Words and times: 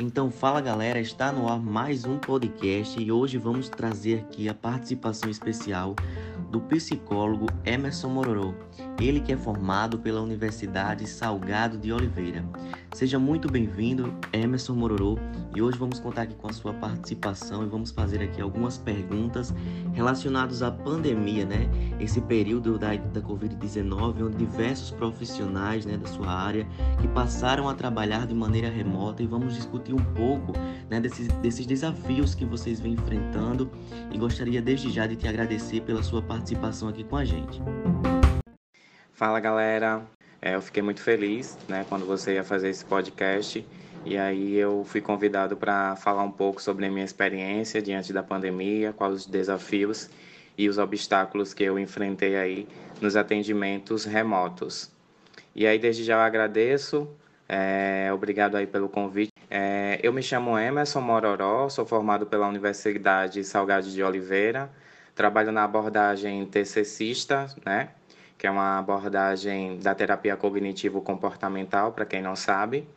Então 0.00 0.30
fala 0.30 0.60
galera, 0.60 1.00
está 1.00 1.32
no 1.32 1.48
ar 1.48 1.60
mais 1.60 2.04
um 2.04 2.18
podcast 2.18 3.02
e 3.02 3.10
hoje 3.10 3.36
vamos 3.36 3.68
trazer 3.68 4.20
aqui 4.20 4.48
a 4.48 4.54
participação 4.54 5.28
especial 5.28 5.96
do 6.50 6.60
psicólogo 6.60 7.46
Emerson 7.64 8.08
Mororô, 8.08 8.54
ele 9.00 9.20
que 9.20 9.32
é 9.32 9.36
formado 9.36 9.98
pela 10.00 10.20
Universidade 10.20 11.06
Salgado 11.06 11.78
de 11.78 11.92
Oliveira. 11.92 12.44
Seja 12.92 13.20
muito 13.20 13.48
bem-vindo, 13.48 14.12
Emerson 14.32 14.74
Mororô, 14.74 15.16
e 15.54 15.62
hoje 15.62 15.78
vamos 15.78 16.00
contar 16.00 16.22
aqui 16.22 16.34
com 16.34 16.48
a 16.48 16.52
sua 16.52 16.74
participação 16.74 17.62
e 17.62 17.68
vamos 17.68 17.92
fazer 17.92 18.20
aqui 18.20 18.40
algumas 18.40 18.76
perguntas 18.76 19.54
relacionadas 19.92 20.60
à 20.60 20.72
pandemia, 20.72 21.44
né? 21.44 21.70
Esse 22.00 22.20
período 22.20 22.76
da, 22.76 22.96
da 22.96 23.20
Covid-19, 23.20 24.26
onde 24.26 24.36
diversos 24.36 24.90
profissionais 24.90 25.86
né, 25.86 25.96
da 25.96 26.08
sua 26.08 26.28
área 26.28 26.66
que 27.00 27.06
passaram 27.08 27.68
a 27.68 27.74
trabalhar 27.74 28.26
de 28.26 28.34
maneira 28.34 28.68
remota 28.68 29.22
e 29.22 29.26
vamos 29.26 29.54
discutir 29.54 29.94
um 29.94 30.04
pouco 30.14 30.52
né, 30.90 31.00
desses, 31.00 31.28
desses 31.28 31.64
desafios 31.64 32.34
que 32.34 32.44
vocês 32.44 32.80
vêm 32.80 32.94
enfrentando 32.94 33.70
e 34.10 34.18
gostaria 34.18 34.60
desde 34.60 34.90
já 34.90 35.06
de 35.06 35.14
te 35.14 35.28
agradecer 35.28 35.82
pela 35.82 36.02
sua 36.02 36.20
participação 36.20 36.39
aqui 36.88 37.04
com 37.04 37.16
a 37.16 37.24
gente. 37.24 37.60
Fala 39.12 39.38
galera, 39.38 40.02
é, 40.40 40.54
eu 40.54 40.62
fiquei 40.62 40.82
muito 40.82 41.02
feliz 41.02 41.58
né, 41.68 41.84
quando 41.88 42.06
você 42.06 42.34
ia 42.34 42.44
fazer 42.44 42.70
esse 42.70 42.84
podcast 42.84 43.66
e 44.04 44.16
aí 44.16 44.56
eu 44.56 44.82
fui 44.84 45.02
convidado 45.02 45.56
para 45.56 45.94
falar 45.96 46.22
um 46.22 46.30
pouco 46.30 46.62
sobre 46.62 46.86
a 46.86 46.90
minha 46.90 47.04
experiência 47.04 47.82
diante 47.82 48.12
da 48.12 48.22
pandemia, 48.22 48.94
quais 48.94 49.14
os 49.14 49.26
desafios 49.26 50.08
e 50.56 50.68
os 50.68 50.78
obstáculos 50.78 51.52
que 51.52 51.62
eu 51.62 51.78
enfrentei 51.78 52.36
aí 52.36 52.66
nos 53.00 53.16
atendimentos 53.16 54.06
remotos. 54.06 54.90
E 55.54 55.66
aí 55.66 55.78
desde 55.78 56.02
já 56.04 56.14
eu 56.14 56.20
agradeço, 56.20 57.06
é, 57.46 58.10
obrigado 58.14 58.56
aí 58.56 58.66
pelo 58.66 58.88
convite. 58.88 59.30
É, 59.50 60.00
eu 60.02 60.12
me 60.12 60.22
chamo 60.22 60.58
Emerson 60.58 61.00
Mororó, 61.02 61.68
sou 61.68 61.84
formado 61.84 62.24
pela 62.24 62.48
Universidade 62.48 63.44
Salgado 63.44 63.90
de 63.90 64.02
Oliveira, 64.02 64.70
trabalho 65.20 65.52
na 65.52 65.64
abordagem 65.64 66.46
TCCista, 66.46 67.46
né? 67.62 67.90
que 68.38 68.46
é 68.46 68.50
uma 68.50 68.78
abordagem 68.78 69.78
da 69.78 69.94
terapia 69.94 70.34
cognitivo-comportamental, 70.34 71.92
para 71.92 72.06
quem 72.06 72.22
não 72.22 72.34
sabe. 72.34 72.88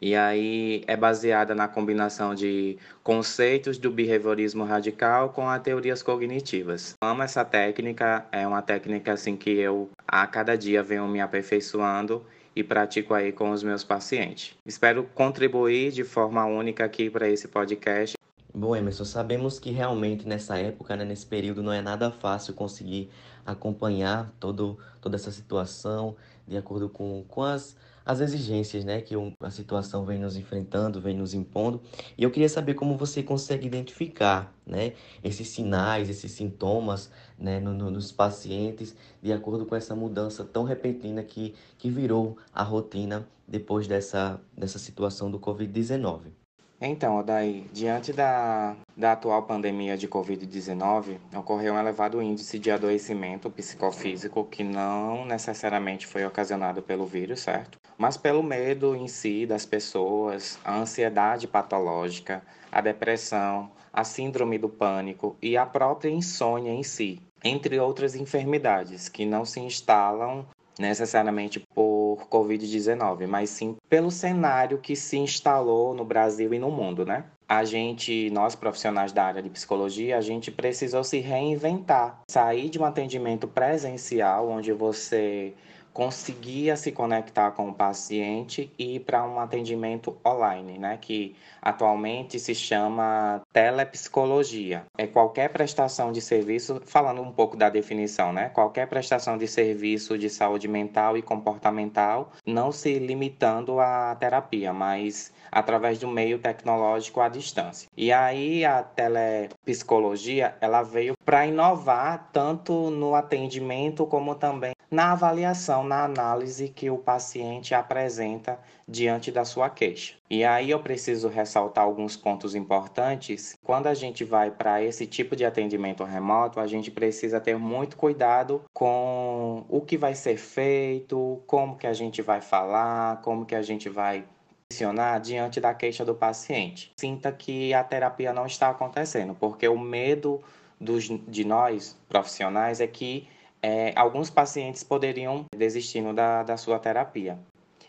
E 0.00 0.16
aí 0.16 0.82
é 0.86 0.96
baseada 0.96 1.54
na 1.54 1.68
combinação 1.68 2.34
de 2.34 2.78
conceitos 3.02 3.76
do 3.76 3.90
behaviorismo 3.90 4.64
radical 4.64 5.28
com 5.28 5.46
as 5.46 5.60
teorias 5.60 6.02
cognitivas. 6.02 6.94
Amo 7.02 7.22
essa 7.22 7.44
técnica, 7.44 8.24
é 8.32 8.46
uma 8.46 8.62
técnica 8.62 9.12
assim 9.12 9.36
que 9.36 9.50
eu 9.50 9.90
a 10.06 10.26
cada 10.26 10.56
dia 10.56 10.82
venho 10.82 11.06
me 11.06 11.20
aperfeiçoando 11.20 12.24
e 12.56 12.64
pratico 12.64 13.12
aí 13.12 13.30
com 13.30 13.50
os 13.50 13.62
meus 13.62 13.84
pacientes. 13.84 14.56
Espero 14.64 15.04
contribuir 15.14 15.92
de 15.92 16.02
forma 16.02 16.46
única 16.46 16.86
aqui 16.86 17.10
para 17.10 17.28
esse 17.28 17.46
podcast 17.46 18.17
Bom, 18.58 18.74
Emerson, 18.74 19.04
sabemos 19.04 19.60
que 19.60 19.70
realmente 19.70 20.26
nessa 20.26 20.58
época, 20.58 20.96
né, 20.96 21.04
nesse 21.04 21.24
período, 21.24 21.62
não 21.62 21.72
é 21.72 21.80
nada 21.80 22.10
fácil 22.10 22.52
conseguir 22.54 23.08
acompanhar 23.46 24.34
todo, 24.40 24.76
toda 25.00 25.14
essa 25.14 25.30
situação 25.30 26.16
de 26.44 26.56
acordo 26.56 26.88
com, 26.88 27.24
com 27.28 27.44
as, 27.44 27.76
as 28.04 28.18
exigências 28.18 28.84
né, 28.84 29.00
que 29.00 29.14
a 29.40 29.50
situação 29.50 30.04
vem 30.04 30.18
nos 30.18 30.34
enfrentando, 30.36 31.00
vem 31.00 31.16
nos 31.16 31.34
impondo. 31.34 31.80
E 32.16 32.24
eu 32.24 32.32
queria 32.32 32.48
saber 32.48 32.74
como 32.74 32.96
você 32.96 33.22
consegue 33.22 33.64
identificar 33.64 34.52
né, 34.66 34.94
esses 35.22 35.48
sinais, 35.50 36.10
esses 36.10 36.32
sintomas 36.32 37.12
né, 37.38 37.60
no, 37.60 37.72
no, 37.72 37.92
nos 37.92 38.10
pacientes, 38.10 38.96
de 39.22 39.32
acordo 39.32 39.66
com 39.66 39.76
essa 39.76 39.94
mudança 39.94 40.44
tão 40.44 40.64
repentina 40.64 41.22
que, 41.22 41.54
que 41.78 41.88
virou 41.88 42.36
a 42.52 42.64
rotina 42.64 43.24
depois 43.46 43.86
dessa, 43.86 44.40
dessa 44.56 44.80
situação 44.80 45.30
do 45.30 45.38
Covid-19. 45.38 46.47
Então, 46.80 47.18
Odaí, 47.18 47.66
diante 47.72 48.12
da, 48.12 48.76
da 48.96 49.12
atual 49.12 49.42
pandemia 49.42 49.96
de 49.96 50.06
Covid-19, 50.06 51.18
ocorreu 51.36 51.74
um 51.74 51.78
elevado 51.78 52.22
índice 52.22 52.56
de 52.56 52.70
adoecimento 52.70 53.50
psicofísico 53.50 54.44
que 54.44 54.62
não 54.62 55.24
necessariamente 55.24 56.06
foi 56.06 56.24
ocasionado 56.24 56.80
pelo 56.80 57.04
vírus, 57.04 57.40
certo? 57.40 57.80
Mas 57.96 58.16
pelo 58.16 58.44
medo 58.44 58.94
em 58.94 59.08
si 59.08 59.44
das 59.44 59.66
pessoas, 59.66 60.56
a 60.64 60.78
ansiedade 60.78 61.48
patológica, 61.48 62.42
a 62.70 62.80
depressão, 62.80 63.72
a 63.92 64.04
síndrome 64.04 64.56
do 64.56 64.68
pânico 64.68 65.36
e 65.42 65.56
a 65.56 65.66
própria 65.66 66.10
insônia 66.10 66.70
em 66.70 66.84
si, 66.84 67.20
entre 67.42 67.80
outras 67.80 68.14
enfermidades 68.14 69.08
que 69.08 69.26
não 69.26 69.44
se 69.44 69.58
instalam 69.58 70.46
necessariamente 70.78 71.58
por 71.74 71.97
Covid-19, 72.16 73.26
mas 73.26 73.50
sim 73.50 73.76
pelo 73.88 74.10
cenário 74.10 74.78
que 74.78 74.94
se 74.96 75.18
instalou 75.18 75.94
no 75.94 76.04
Brasil 76.04 76.52
e 76.54 76.58
no 76.58 76.70
mundo, 76.70 77.04
né? 77.04 77.24
A 77.48 77.64
gente, 77.64 78.28
nós 78.30 78.54
profissionais 78.54 79.10
da 79.10 79.24
área 79.24 79.42
de 79.42 79.48
psicologia, 79.48 80.18
a 80.18 80.20
gente 80.20 80.50
precisou 80.50 81.02
se 81.02 81.18
reinventar, 81.18 82.20
sair 82.30 82.68
de 82.68 82.78
um 82.78 82.84
atendimento 82.84 83.48
presencial 83.48 84.48
onde 84.50 84.70
você 84.72 85.54
conseguia 85.98 86.76
se 86.76 86.92
conectar 86.92 87.50
com 87.50 87.70
o 87.70 87.74
paciente 87.74 88.72
e 88.78 88.94
ir 88.94 89.00
para 89.00 89.24
um 89.24 89.40
atendimento 89.40 90.16
online, 90.24 90.78
né, 90.78 90.96
que 90.96 91.34
atualmente 91.60 92.38
se 92.38 92.54
chama 92.54 93.42
telepsicologia. 93.52 94.84
É 94.96 95.08
qualquer 95.08 95.48
prestação 95.48 96.12
de 96.12 96.20
serviço, 96.20 96.80
falando 96.86 97.20
um 97.20 97.32
pouco 97.32 97.56
da 97.56 97.68
definição, 97.68 98.32
né, 98.32 98.48
qualquer 98.48 98.86
prestação 98.86 99.36
de 99.36 99.48
serviço 99.48 100.16
de 100.16 100.30
saúde 100.30 100.68
mental 100.68 101.16
e 101.16 101.22
comportamental, 101.22 102.30
não 102.46 102.70
se 102.70 102.96
limitando 103.00 103.80
à 103.80 104.14
terapia, 104.14 104.72
mas 104.72 105.32
através 105.50 105.98
do 105.98 106.06
meio 106.06 106.38
tecnológico 106.38 107.20
à 107.20 107.28
distância. 107.28 107.88
E 107.96 108.12
aí 108.12 108.64
a 108.64 108.84
telepsicologia, 108.84 110.54
ela 110.60 110.82
veio 110.82 111.14
para 111.24 111.44
inovar 111.44 112.30
tanto 112.32 112.88
no 112.88 113.16
atendimento 113.16 114.06
como 114.06 114.36
também 114.36 114.77
na 114.90 115.12
avaliação, 115.12 115.84
na 115.84 116.04
análise 116.04 116.68
que 116.68 116.90
o 116.90 116.96
paciente 116.96 117.74
apresenta 117.74 118.58
diante 118.86 119.30
da 119.30 119.44
sua 119.44 119.68
queixa. 119.68 120.14
E 120.30 120.44
aí 120.44 120.70
eu 120.70 120.80
preciso 120.80 121.28
ressaltar 121.28 121.84
alguns 121.84 122.16
pontos 122.16 122.54
importantes. 122.54 123.56
Quando 123.62 123.86
a 123.86 123.94
gente 123.94 124.24
vai 124.24 124.50
para 124.50 124.82
esse 124.82 125.06
tipo 125.06 125.36
de 125.36 125.44
atendimento 125.44 126.04
remoto, 126.04 126.58
a 126.58 126.66
gente 126.66 126.90
precisa 126.90 127.38
ter 127.38 127.58
muito 127.58 127.96
cuidado 127.96 128.62
com 128.72 129.64
o 129.68 129.80
que 129.82 129.98
vai 129.98 130.14
ser 130.14 130.38
feito, 130.38 131.42
como 131.46 131.76
que 131.76 131.86
a 131.86 131.92
gente 131.92 132.22
vai 132.22 132.40
falar, 132.40 133.20
como 133.20 133.44
que 133.44 133.54
a 133.54 133.62
gente 133.62 133.88
vai 133.90 134.24
posicionar 134.68 135.20
diante 135.20 135.60
da 135.60 135.74
queixa 135.74 136.04
do 136.04 136.14
paciente. 136.14 136.92
Sinta 136.98 137.30
que 137.32 137.74
a 137.74 137.84
terapia 137.84 138.32
não 138.32 138.46
está 138.46 138.70
acontecendo, 138.70 139.34
porque 139.34 139.68
o 139.68 139.78
medo 139.78 140.40
dos, 140.80 141.04
de 141.26 141.44
nós 141.44 141.96
profissionais 142.08 142.80
é 142.80 142.86
que 142.86 143.28
é, 143.62 143.92
alguns 143.96 144.30
pacientes 144.30 144.82
poderiam 144.82 145.44
desistindo 145.54 146.12
da, 146.12 146.42
da 146.42 146.56
sua 146.56 146.78
terapia. 146.78 147.38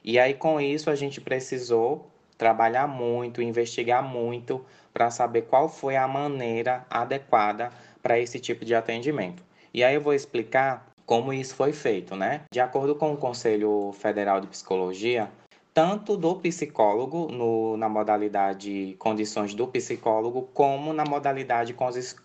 E 0.03 0.17
aí, 0.17 0.33
com 0.33 0.59
isso, 0.59 0.89
a 0.89 0.95
gente 0.95 1.19
precisou 1.21 2.09
trabalhar 2.37 2.87
muito, 2.87 3.41
investigar 3.41 4.01
muito 4.01 4.65
para 4.93 5.11
saber 5.11 5.43
qual 5.43 5.67
foi 5.67 5.95
a 5.97 6.07
maneira 6.07 6.85
adequada 6.89 7.69
para 8.01 8.17
esse 8.17 8.39
tipo 8.39 8.63
de 8.63 8.73
atendimento. 8.73 9.43
E 9.73 9.83
aí 9.83 9.93
eu 9.95 10.01
vou 10.01 10.13
explicar 10.13 10.87
como 11.05 11.33
isso 11.33 11.55
foi 11.55 11.73
feito, 11.73 12.15
né? 12.15 12.41
De 12.51 12.59
acordo 12.59 12.95
com 12.95 13.13
o 13.13 13.17
Conselho 13.17 13.91
Federal 13.93 14.39
de 14.39 14.47
Psicologia, 14.47 15.29
tanto 15.73 16.17
do 16.17 16.35
psicólogo 16.35 17.27
no, 17.31 17.77
na 17.77 17.87
modalidade 17.87 18.95
condições 18.99 19.53
do 19.53 19.67
psicólogo, 19.67 20.49
como 20.53 20.93
na 20.93 21.03
modalidade 21.05 21.75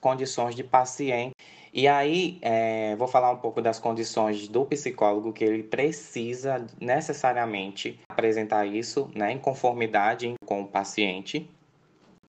condições 0.01 0.55
de 0.55 0.65
paciente 0.65 1.34
e 1.77 1.89
aí, 1.89 2.39
é, 2.41 2.95
vou 2.95 3.09
falar 3.09 3.33
um 3.33 3.39
pouco 3.39 3.61
das 3.61 3.81
condições 3.81 4.47
do 4.47 4.65
psicólogo 4.65 5.33
que 5.33 5.43
ele 5.43 5.65
precisa 5.65 6.65
necessariamente 6.81 7.99
apresentar 8.09 8.65
isso 8.65 9.11
né, 9.13 9.33
em 9.33 9.39
conformidade 9.39 10.35
com 10.47 10.63
o 10.63 10.69
paciente, 10.69 11.51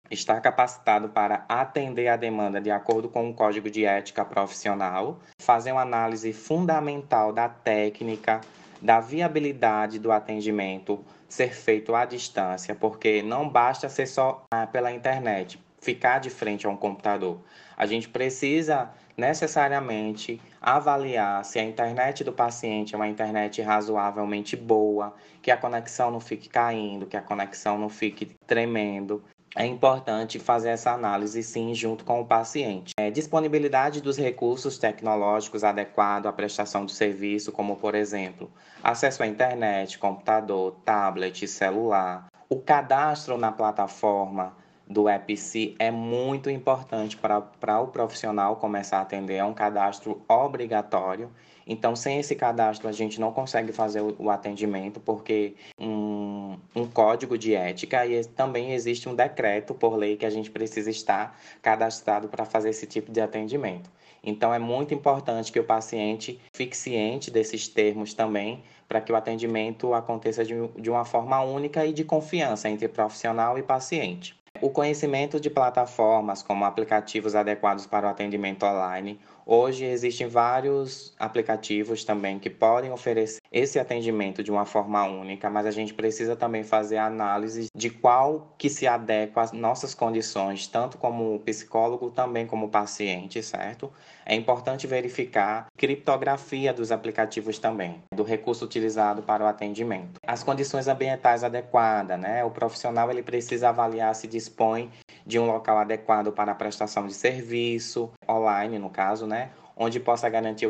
estar 0.10 0.42
capacitado 0.42 1.10
para 1.10 1.46
atender 1.48 2.08
a 2.08 2.16
demanda 2.16 2.60
de 2.60 2.72
acordo 2.72 3.08
com 3.08 3.30
o 3.30 3.36
Código 3.36 3.70
de 3.70 3.86
Ética 3.86 4.26
Profissional, 4.26 5.20
fazer 5.38 5.72
uma 5.72 5.84
análise 5.84 6.34
fundamental 6.34 7.32
da 7.32 7.48
técnica, 7.48 8.42
da 8.82 9.00
viabilidade 9.00 10.00
do 10.00 10.12
atendimento 10.12 11.06
ser 11.30 11.54
feito 11.54 11.94
à 11.94 12.04
distância, 12.04 12.74
porque 12.74 13.22
não 13.22 13.48
basta 13.48 13.90
ser 13.90 14.08
só 14.08 14.44
ah, 14.52 14.66
pela 14.66 14.92
internet, 14.92 15.64
ficar 15.80 16.18
de 16.18 16.32
frente 16.32 16.66
a 16.66 16.70
um 16.72 16.76
computador. 16.76 17.40
A 17.78 17.86
gente 17.86 18.10
precisa 18.10 18.90
necessariamente 19.18 20.42
avaliar 20.62 21.44
se 21.46 21.60
a 21.60 21.64
internet 21.64 22.24
do 22.24 22.34
paciente 22.34 22.94
é 22.94 22.98
uma 22.98 23.08
internet 23.08 23.62
razoavelmente 23.62 24.56
boa, 24.56 25.14
que 25.42 25.52
a 25.52 25.58
conexão 25.58 26.12
não 26.12 26.20
fique 26.20 26.50
caindo, 26.50 27.06
que 27.06 27.18
a 27.18 27.22
conexão 27.22 27.78
não 27.78 27.90
fique 27.90 28.36
tremendo. 28.46 29.24
é 29.56 29.66
importante 29.66 30.38
fazer 30.38 30.70
essa 30.70 30.92
análise 30.92 31.42
sim 31.42 31.74
junto 31.74 32.04
com 32.04 32.20
o 32.20 32.26
paciente. 32.26 32.92
É, 33.00 33.10
disponibilidade 33.10 34.02
dos 34.02 34.18
recursos 34.18 34.78
tecnológicos 34.78 35.64
adequados 35.64 36.28
à 36.28 36.34
prestação 36.34 36.84
do 36.84 36.92
serviço, 36.92 37.54
como 37.54 37.78
por 37.78 37.96
exemplo, 37.96 38.52
acesso 38.84 39.24
à 39.24 39.28
internet, 39.28 39.98
computador, 39.98 40.76
tablet, 40.84 41.48
celular. 41.48 42.26
O 42.50 42.60
cadastro 42.60 43.38
na 43.38 43.52
plataforma 43.52 44.58
do 44.88 45.10
EPC 45.10 45.76
é 45.80 45.90
muito 45.90 46.50
importante 46.50 47.18
para 47.18 47.82
o 47.82 47.88
profissional 47.88 48.56
começar 48.58 49.00
a 49.00 49.02
atender. 49.02 49.36
É 49.36 49.46
um 49.46 49.54
cadastro 49.54 50.22
obrigatório. 50.28 51.30
Então, 51.68 51.96
sem 51.96 52.20
esse 52.20 52.36
cadastro, 52.36 52.88
a 52.88 52.92
gente 52.92 53.20
não 53.20 53.32
consegue 53.32 53.72
fazer 53.72 54.02
o, 54.02 54.16
o 54.20 54.30
atendimento, 54.30 55.00
porque 55.00 55.56
um, 55.80 56.58
um 56.76 56.86
código 56.86 57.38
de 57.38 57.56
ética 57.56 58.06
e 58.06 58.24
também 58.24 58.74
existe 58.74 59.10
um 59.10 59.16
decreto 59.16 59.74
por 59.74 59.96
lei 59.96 60.16
que 60.16 60.28
a 60.28 60.30
gente 60.30 60.52
precisa 60.52 60.92
estar 60.92 61.40
cadastrado 61.64 62.28
para 62.28 62.46
fazer 62.46 62.70
esse 62.70 62.86
tipo 62.86 63.12
de 63.12 63.20
atendimento. 63.20 63.90
Então, 64.24 64.54
é 64.54 64.60
muito 64.60 64.94
importante 64.94 65.52
que 65.52 65.60
o 65.60 65.64
paciente 65.64 66.40
fique 66.56 66.78
ciente 66.78 67.32
desses 67.32 67.68
termos 67.68 68.14
também, 68.14 68.64
para 68.88 69.02
que 69.02 69.12
o 69.12 69.16
atendimento 69.16 69.94
aconteça 69.96 70.46
de, 70.46 70.54
de 70.80 70.90
uma 70.92 71.06
forma 71.06 71.42
única 71.42 71.84
e 71.86 71.92
de 71.94 72.04
confiança 72.04 72.70
entre 72.70 72.88
profissional 72.88 73.58
e 73.58 73.64
paciente. 73.64 74.36
O 74.62 74.70
conhecimento 74.70 75.40
de 75.40 75.50
plataformas 75.50 76.42
como 76.42 76.66
aplicativos 76.66 77.36
adequados 77.36 77.86
para 77.86 78.08
o 78.08 78.10
atendimento 78.10 78.66
online. 78.66 79.20
Hoje 79.48 79.86
existem 79.86 80.28
vários 80.28 81.14
aplicativos 81.20 82.04
também 82.04 82.40
que 82.40 82.50
podem 82.50 82.92
oferecer 82.92 83.40
esse 83.52 83.78
atendimento 83.78 84.44
de 84.44 84.50
uma 84.52 84.66
forma 84.66 85.04
única, 85.04 85.52
mas 85.52 85.68
a 85.68 85.72
gente 85.72 85.94
precisa 85.94 86.36
também 86.36 86.64
fazer 86.64 86.98
análise 86.98 87.68
de 87.76 87.92
qual 87.92 88.56
que 88.58 88.70
se 88.72 88.88
adequa 88.88 89.42
às 89.42 89.52
nossas 89.52 89.94
condições, 89.94 90.66
tanto 90.66 90.98
como 90.98 91.40
psicólogo, 91.42 92.10
também 92.10 92.48
como 92.48 92.70
paciente, 92.70 93.44
certo? 93.44 93.92
É 94.26 94.34
importante 94.34 94.88
verificar 94.88 95.68
criptografia 95.78 96.74
dos 96.74 96.92
aplicativos 96.92 97.60
também, 97.60 98.02
do 98.16 98.24
recurso 98.24 98.66
utilizado 98.66 99.22
para 99.22 99.44
o 99.44 99.48
atendimento. 99.48 100.20
As 100.26 100.44
condições 100.44 100.88
ambientais 100.88 101.44
adequadas, 101.44 102.20
né? 102.20 102.44
O 102.44 102.50
profissional 102.50 103.12
ele 103.12 103.22
precisa 103.22 103.70
avaliar 103.70 104.16
se 104.16 104.28
dispõe 104.28 104.90
de 105.26 105.40
um 105.40 105.46
local 105.46 105.78
adequado 105.78 106.32
para 106.32 106.52
a 106.52 106.56
prestação 106.56 107.08
de 107.08 107.14
serviço, 107.14 108.12
online 108.30 108.78
no 108.78 108.90
caso, 108.90 109.26
né? 109.26 109.52
onde 109.76 110.00
possa 110.00 110.30
garantir 110.30 110.68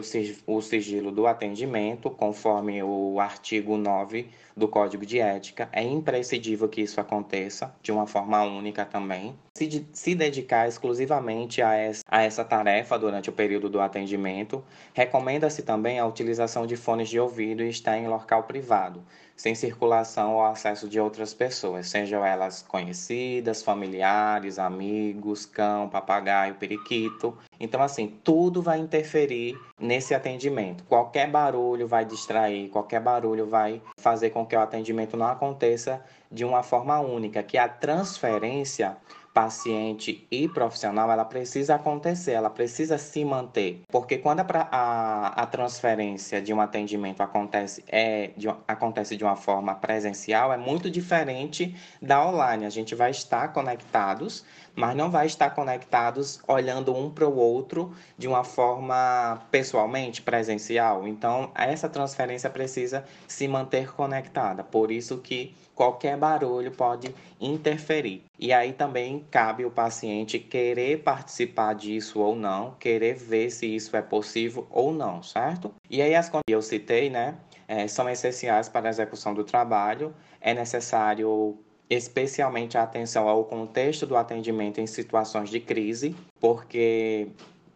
o 0.47 0.61
sigilo 0.61 1.11
do 1.11 1.27
atendimento, 1.27 2.09
conforme 2.09 2.81
o 2.81 3.19
artigo 3.19 3.77
9 3.77 4.27
do 4.57 4.67
Código 4.67 5.05
de 5.05 5.19
Ética. 5.19 5.69
É 5.71 5.83
imprescindível 5.83 6.67
que 6.67 6.81
isso 6.81 6.99
aconteça 6.99 7.73
de 7.81 7.91
uma 7.91 8.07
forma 8.07 8.41
única 8.43 8.83
também. 8.83 9.35
Se, 9.57 9.87
se 9.93 10.13
dedicar 10.13 10.67
exclusivamente 10.67 11.61
a 11.61 11.73
essa, 11.75 12.03
a 12.09 12.23
essa 12.23 12.43
tarefa 12.43 12.99
durante 12.99 13.29
o 13.29 13.33
período 13.33 13.69
do 13.69 13.79
atendimento, 13.79 14.61
recomenda-se 14.93 15.63
também 15.63 15.97
a 15.97 16.05
utilização 16.05 16.67
de 16.67 16.75
fones 16.75 17.07
de 17.07 17.17
ouvido 17.17 17.63
e 17.63 17.69
estar 17.69 17.97
em 17.97 18.05
local 18.05 18.43
privado 18.43 19.01
sem 19.35 19.53
circulação 19.53 20.35
ou 20.35 20.45
acesso 20.45 20.87
de 20.87 20.99
outras 20.99 21.33
pessoas, 21.33 21.89
sejam 21.89 22.25
elas 22.25 22.61
conhecidas, 22.61 23.61
familiares, 23.61 24.57
amigos, 24.57 25.45
cão, 25.45 25.89
papagaio, 25.89 26.55
periquito. 26.55 27.37
Então, 27.59 27.81
assim, 27.81 28.17
tudo 28.23 28.61
vai 28.61 28.79
interferir 28.79 29.59
nesse 29.79 30.13
atendimento. 30.13 30.83
Qualquer 30.85 31.29
barulho 31.29 31.87
vai 31.87 32.05
distrair, 32.05 32.69
qualquer 32.69 33.01
barulho 33.01 33.45
vai 33.45 33.81
fazer 33.97 34.29
com 34.29 34.45
que 34.45 34.55
o 34.55 34.59
atendimento 34.59 35.17
não 35.17 35.27
aconteça 35.27 36.01
de 36.31 36.45
uma 36.45 36.63
forma 36.63 36.99
única, 36.99 37.43
que 37.43 37.57
a 37.57 37.67
transferência 37.67 38.97
paciente 39.35 40.25
e 40.31 40.47
profissional, 40.47 41.11
ela 41.11 41.25
precisa 41.25 41.75
acontecer, 41.75 42.31
ela 42.31 42.49
precisa 42.49 42.97
se 42.97 43.25
manter. 43.25 43.81
Porque 43.89 44.17
quando 44.17 44.39
a, 44.39 44.45
a, 44.71 45.27
a 45.41 45.45
transferência 45.45 46.41
de 46.41 46.53
um 46.53 46.61
atendimento 46.61 47.19
acontece, 47.19 47.83
é, 47.89 48.31
de, 48.37 48.47
acontece 48.65 49.17
de 49.17 49.25
uma 49.25 49.35
forma 49.35 49.75
presencial, 49.75 50.53
é 50.53 50.57
muito 50.57 50.89
diferente 50.89 51.75
da 52.01 52.25
online. 52.25 52.65
A 52.65 52.69
gente 52.69 52.95
vai 52.95 53.11
estar 53.11 53.49
conectados, 53.49 54.45
mas 54.73 54.95
não 54.95 55.11
vai 55.11 55.25
estar 55.25 55.49
conectados 55.49 56.39
olhando 56.47 56.95
um 56.95 57.09
para 57.09 57.27
o 57.27 57.35
outro 57.35 57.93
de 58.17 58.29
uma 58.29 58.45
forma 58.45 59.41
pessoalmente 59.51 60.21
presencial. 60.21 61.05
Então, 61.05 61.51
essa 61.55 61.89
transferência 61.89 62.49
precisa 62.49 63.03
se 63.27 63.49
manter 63.49 63.93
conectada. 63.93 64.63
Por 64.63 64.91
isso 64.91 65.17
que 65.17 65.53
qualquer 65.75 66.17
barulho 66.17 66.71
pode 66.71 67.13
interferir. 67.39 68.23
E 68.39 68.53
aí 68.53 68.71
também 68.71 69.25
cabe 69.29 69.65
o 69.65 69.69
paciente 69.69 70.39
querer 70.39 71.03
participar 71.03 71.75
disso 71.75 72.19
ou 72.21 72.35
não, 72.35 72.71
querer 72.79 73.15
ver 73.15 73.49
se 73.49 73.67
isso 73.67 73.95
é 73.95 74.01
possível 74.01 74.65
ou 74.69 74.93
não, 74.93 75.21
certo? 75.21 75.73
E 75.89 76.01
aí 76.01 76.15
as 76.15 76.27
condições 76.27 76.43
que 76.47 76.55
eu 76.55 76.61
citei, 76.61 77.09
né, 77.09 77.35
é, 77.67 77.87
são 77.87 78.09
essenciais 78.09 78.69
para 78.69 78.87
a 78.87 78.89
execução 78.89 79.33
do 79.33 79.43
trabalho. 79.43 80.15
É 80.39 80.53
necessário 80.53 81.57
especialmente 81.89 82.77
a 82.77 82.83
atenção 82.83 83.27
ao 83.27 83.43
contexto 83.45 84.07
do 84.07 84.15
atendimento 84.15 84.79
em 84.79 84.87
situações 84.87 85.49
de 85.49 85.59
crise, 85.59 86.15
porque 86.39 87.27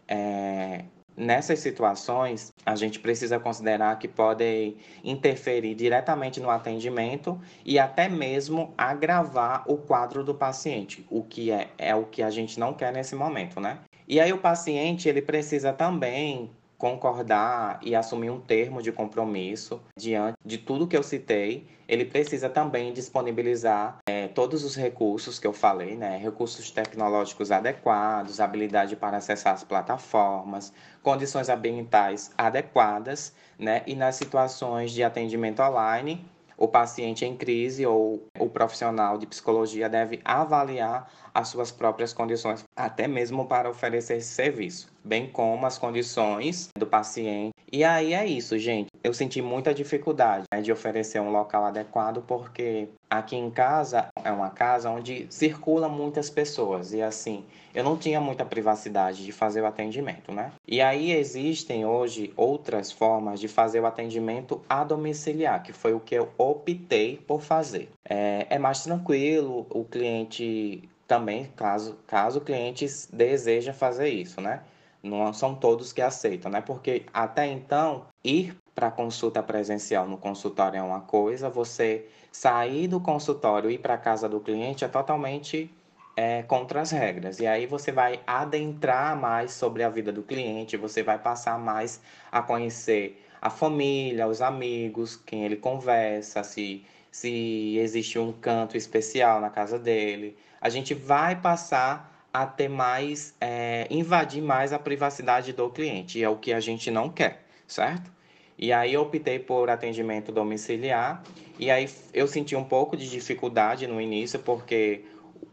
é, 0.07 0.83
Nessas 1.19 1.59
situações, 1.59 2.53
a 2.65 2.77
gente 2.77 2.97
precisa 2.97 3.37
considerar 3.37 3.99
que 3.99 4.07
podem 4.07 4.77
interferir 5.03 5.75
diretamente 5.75 6.39
no 6.39 6.49
atendimento 6.49 7.37
e 7.65 7.77
até 7.77 8.07
mesmo 8.07 8.73
agravar 8.77 9.69
o 9.69 9.75
quadro 9.75 10.23
do 10.23 10.33
paciente, 10.33 11.05
o 11.09 11.21
que 11.21 11.51
é, 11.51 11.71
é 11.77 11.93
o 11.93 12.05
que 12.05 12.23
a 12.23 12.29
gente 12.29 12.57
não 12.57 12.73
quer 12.73 12.93
nesse 12.93 13.15
momento, 13.15 13.59
né? 13.59 13.79
E 14.07 14.17
aí 14.17 14.31
o 14.31 14.37
paciente 14.37 15.09
ele 15.09 15.21
precisa 15.21 15.73
também 15.73 16.51
concordar 16.79 17.77
e 17.83 17.93
assumir 17.93 18.29
um 18.29 18.39
termo 18.39 18.81
de 18.81 18.89
compromisso 18.89 19.81
diante 19.97 20.37
de 20.43 20.57
tudo 20.57 20.87
que 20.87 20.95
eu 20.95 21.03
citei, 21.03 21.67
ele 21.85 22.05
precisa 22.05 22.47
também 22.49 22.93
disponibilizar 22.93 23.97
é, 24.07 24.29
todos 24.29 24.63
os 24.63 24.77
recursos 24.77 25.37
que 25.37 25.45
eu 25.45 25.51
falei, 25.51 25.97
né? 25.97 26.17
Recursos 26.17 26.71
tecnológicos 26.71 27.51
adequados, 27.51 28.39
habilidade 28.39 28.95
para 28.95 29.17
acessar 29.17 29.53
as 29.53 29.63
plataformas, 29.63 30.71
condições 31.03 31.49
ambientais 31.49 32.31
adequadas, 32.37 33.33
né? 33.57 33.83
E 33.85 33.93
nas 33.93 34.15
situações 34.15 34.91
de 34.91 35.03
atendimento 35.03 35.61
online, 35.61 36.25
o 36.59 36.67
paciente 36.67 37.23
em 37.23 37.35
crise 37.35 37.85
ou 37.85 38.27
o 38.37 38.49
profissional 38.49 39.17
de 39.17 39.25
psicologia 39.25 39.89
deve 39.89 40.19
avaliar 40.25 41.09
as 41.33 41.47
suas 41.47 41.71
próprias 41.71 42.13
condições, 42.13 42.65
até 42.75 43.07
mesmo 43.07 43.47
para 43.47 43.69
oferecer 43.69 44.21
serviço, 44.21 44.91
bem 45.03 45.31
como 45.31 45.65
as 45.65 45.77
condições 45.77 46.67
do 46.77 46.85
paciente. 46.85 47.53
E 47.71 47.83
aí 47.83 48.13
é 48.13 48.25
isso, 48.25 48.57
gente. 48.57 48.89
Eu 49.03 49.13
senti 49.13 49.41
muita 49.41 49.73
dificuldade 49.73 50.43
né, 50.53 50.61
de 50.61 50.71
oferecer 50.71 51.21
um 51.21 51.31
local 51.31 51.65
adequado, 51.65 52.21
porque 52.27 52.89
aqui 53.09 53.35
em 53.35 53.49
casa 53.49 54.07
é 54.23 54.31
uma 54.31 54.49
casa 54.49 54.89
onde 54.89 55.27
circulam 55.29 55.89
muitas 55.89 56.29
pessoas 56.29 56.93
e 56.93 57.01
assim 57.01 57.45
eu 57.73 57.83
não 57.83 57.97
tinha 57.97 58.19
muita 58.19 58.43
privacidade 58.43 59.23
de 59.23 59.31
fazer 59.31 59.61
o 59.61 59.65
atendimento, 59.65 60.31
né? 60.31 60.51
E 60.67 60.81
aí 60.81 61.11
existem 61.11 61.85
hoje 61.85 62.33
outras 62.35 62.91
formas 62.91 63.39
de 63.39 63.47
fazer 63.47 63.79
o 63.79 63.85
atendimento 63.85 64.61
a 64.67 64.83
domiciliar, 64.83 65.61
que 65.61 65.71
foi 65.71 65.93
o 65.93 65.99
que 65.99 66.15
eu 66.15 66.29
optei 66.37 67.17
por 67.27 67.41
fazer. 67.41 67.89
É, 68.03 68.47
é 68.49 68.59
mais 68.59 68.83
tranquilo, 68.83 69.67
o 69.69 69.83
cliente 69.85 70.89
também, 71.07 71.45
caso, 71.55 71.97
caso 72.07 72.39
o 72.39 72.41
cliente 72.41 72.85
deseja 73.11 73.73
fazer 73.73 74.09
isso, 74.09 74.41
né? 74.41 74.61
Não 75.01 75.33
são 75.33 75.55
todos 75.55 75.93
que 75.93 76.01
aceitam, 76.01 76.51
né? 76.51 76.61
Porque 76.61 77.05
até 77.13 77.47
então, 77.47 78.05
ir 78.23 78.57
para 78.75 78.91
consulta 78.91 79.41
presencial 79.41 80.07
no 80.07 80.17
consultório 80.17 80.77
é 80.77 80.81
uma 80.81 81.01
coisa, 81.01 81.49
você 81.49 82.05
sair 82.31 82.87
do 82.87 82.99
consultório 82.99 83.69
e 83.69 83.75
ir 83.75 83.77
para 83.79 83.97
casa 83.97 84.29
do 84.29 84.39
cliente 84.39 84.85
é 84.85 84.87
totalmente 84.87 85.73
é, 86.15 86.43
contra 86.43 86.81
as 86.81 86.91
regras. 86.91 87.39
E 87.39 87.47
aí 87.47 87.65
você 87.65 87.91
vai 87.91 88.21
adentrar 88.27 89.15
mais 89.17 89.51
sobre 89.51 89.83
a 89.83 89.89
vida 89.89 90.11
do 90.11 90.23
cliente, 90.23 90.77
você 90.77 91.03
vai 91.03 91.17
passar 91.17 91.57
mais 91.57 92.01
a 92.31 92.41
conhecer 92.41 93.25
a 93.41 93.49
família, 93.49 94.27
os 94.27 94.41
amigos, 94.41 95.15
quem 95.15 95.45
ele 95.45 95.55
conversa, 95.55 96.43
se, 96.43 96.85
se 97.11 97.77
existe 97.77 98.19
um 98.19 98.33
canto 98.33 98.75
especial 98.75 99.39
na 99.39 99.49
casa 99.49 99.79
dele 99.79 100.37
a 100.61 100.69
gente 100.69 100.93
vai 100.93 101.35
passar 101.35 102.08
a 102.33 102.45
ter 102.45 102.67
mais, 102.67 103.33
é, 103.41 103.87
invadir 103.89 104.41
mais 104.41 104.71
a 104.71 104.79
privacidade 104.79 105.53
do 105.53 105.69
cliente, 105.69 106.19
e 106.19 106.23
é 106.23 106.29
o 106.29 106.35
que 106.35 106.53
a 106.53 106.59
gente 106.59 106.91
não 106.91 107.09
quer, 107.09 107.45
certo? 107.67 108.11
E 108.57 108.73
aí 108.73 108.93
eu 108.93 109.01
optei 109.01 109.39
por 109.39 109.69
atendimento 109.69 110.31
domiciliar, 110.31 111.23
e 111.57 111.71
aí 111.71 111.89
eu 112.13 112.27
senti 112.27 112.55
um 112.55 112.63
pouco 112.63 112.95
de 112.95 113.09
dificuldade 113.09 113.87
no 113.87 113.99
início, 113.99 114.39
porque 114.39 115.05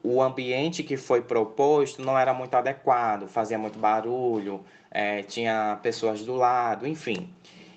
o 0.03 0.21
ambiente 0.21 0.83
que 0.83 0.97
foi 0.97 1.23
proposto 1.23 2.03
não 2.03 2.19
era 2.19 2.35
muito 2.35 2.55
adequado, 2.55 3.29
fazia 3.29 3.59
muito 3.59 3.79
barulho, 3.79 4.65
é, 4.91 5.23
tinha 5.23 5.79
pessoas 5.83 6.25
do 6.25 6.35
lado, 6.35 6.87
enfim. 6.87 7.33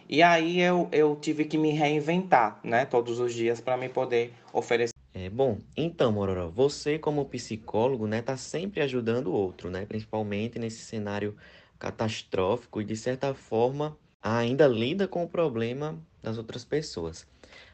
E 0.08 0.24
aí 0.24 0.60
eu, 0.60 0.88
eu 0.92 1.16
tive 1.16 1.46
que 1.46 1.58
me 1.58 1.72
reinventar, 1.72 2.60
né, 2.64 2.86
todos 2.86 3.20
os 3.20 3.34
dias 3.34 3.62
para 3.62 3.78
me 3.78 3.88
poder 3.88 4.34
oferecer 4.52 4.99
Bom, 5.30 5.60
então, 5.78 6.12
Mororó, 6.12 6.50
você 6.50 6.98
como 6.98 7.26
psicólogo, 7.26 8.08
né, 8.08 8.22
tá 8.22 8.36
sempre 8.36 8.82
ajudando 8.82 9.28
o 9.28 9.34
outro, 9.34 9.70
né, 9.70 9.86
principalmente 9.86 10.58
nesse 10.58 10.84
cenário 10.84 11.36
catastrófico 11.78 12.82
e 12.82 12.86
de 12.86 12.96
certa 12.96 13.34
forma 13.34 13.98
ainda 14.22 14.68
lida 14.68 15.08
com 15.08 15.24
o 15.24 15.30
problema 15.30 15.98
das 16.22 16.38
outras 16.38 16.66
pessoas. 16.66 17.26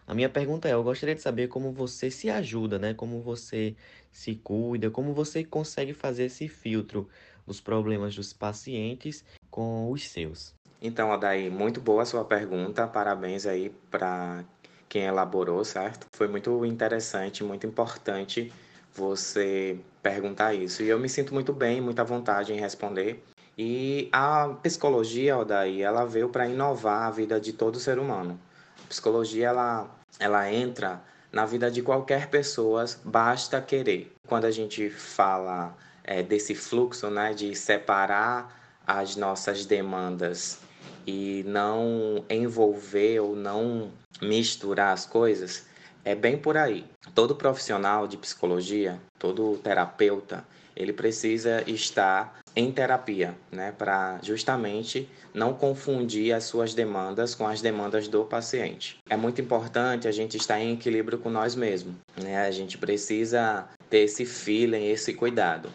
A 0.07 0.13
minha 0.13 0.29
pergunta 0.29 0.67
é, 0.67 0.73
eu 0.73 0.83
gostaria 0.83 1.15
de 1.15 1.21
saber 1.21 1.47
como 1.47 1.71
você 1.71 2.11
se 2.11 2.29
ajuda, 2.29 2.77
né, 2.77 2.93
como 2.93 3.21
você 3.21 3.75
se 4.11 4.35
cuida, 4.35 4.91
como 4.91 5.13
você 5.13 5.43
consegue 5.43 5.93
fazer 5.93 6.25
esse 6.25 6.47
filtro 6.47 7.09
dos 7.45 7.59
problemas 7.59 8.15
dos 8.15 8.31
pacientes 8.33 9.23
com 9.49 9.89
os 9.89 10.07
seus. 10.07 10.53
Então, 10.81 11.11
Adair, 11.11 11.51
muito 11.51 11.81
boa 11.81 12.03
a 12.03 12.05
sua 12.05 12.23
pergunta. 12.23 12.87
Parabéns 12.87 13.47
aí 13.47 13.71
para 13.89 14.43
quem 14.87 15.03
elaborou, 15.03 15.63
certo? 15.63 16.07
Foi 16.15 16.27
muito 16.27 16.65
interessante, 16.65 17.43
muito 17.43 17.65
importante 17.65 18.51
você 18.93 19.77
perguntar 20.01 20.53
isso. 20.53 20.81
E 20.83 20.87
eu 20.87 20.99
me 20.99 21.09
sinto 21.09 21.33
muito 21.33 21.51
bem, 21.51 21.81
muita 21.81 22.03
vontade 22.03 22.53
em 22.53 22.59
responder. 22.59 23.23
E 23.57 24.09
a 24.11 24.49
psicologia, 24.61 25.43
daí, 25.45 25.81
ela 25.81 26.05
veio 26.05 26.29
para 26.29 26.47
inovar 26.47 27.03
a 27.03 27.11
vida 27.11 27.39
de 27.39 27.53
todo 27.53 27.79
ser 27.79 27.99
humano. 27.99 28.39
A 28.83 28.87
psicologia, 28.87 29.47
ela, 29.47 29.89
ela 30.19 30.51
entra 30.51 31.01
na 31.31 31.45
vida 31.45 31.69
de 31.69 31.81
qualquer 31.81 32.29
pessoa, 32.29 32.85
basta 33.03 33.61
querer. 33.61 34.13
Quando 34.27 34.45
a 34.45 34.51
gente 34.51 34.89
fala 34.89 35.75
é, 36.03 36.23
desse 36.23 36.55
fluxo, 36.55 37.09
né, 37.09 37.33
de 37.33 37.55
separar 37.55 38.55
as 38.87 39.15
nossas 39.15 39.65
demandas 39.65 40.59
e 41.05 41.43
não 41.47 42.23
envolver 42.29 43.19
ou 43.19 43.35
não 43.35 43.91
misturar 44.21 44.93
as 44.93 45.05
coisas, 45.05 45.65
é 46.03 46.15
bem 46.15 46.37
por 46.37 46.55
aí. 46.57 46.85
Todo 47.13 47.35
profissional 47.35 48.07
de 48.07 48.17
psicologia, 48.17 48.99
todo 49.17 49.57
terapeuta, 49.57 50.45
ele 50.75 50.91
precisa 50.91 51.63
estar 51.67 52.39
em 52.55 52.71
terapia, 52.71 53.35
né, 53.51 53.73
para 53.77 54.19
justamente 54.21 55.09
não 55.33 55.53
confundir 55.53 56.33
as 56.33 56.45
suas 56.45 56.73
demandas 56.73 57.35
com 57.35 57.47
as 57.47 57.61
demandas 57.61 58.07
do 58.07 58.23
paciente. 58.23 58.97
É 59.09 59.17
muito 59.17 59.41
importante 59.41 60.07
a 60.07 60.11
gente 60.11 60.37
estar 60.37 60.59
em 60.59 60.73
equilíbrio 60.73 61.17
com 61.17 61.29
nós 61.29 61.55
mesmos, 61.55 61.95
né? 62.21 62.45
A 62.45 62.51
gente 62.51 62.77
precisa 62.77 63.67
ter 63.89 63.99
esse 63.99 64.25
feeling, 64.25 64.87
esse 64.87 65.13
cuidado, 65.13 65.69